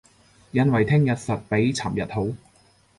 [0.49, 2.35] 因為聼日實比尋日好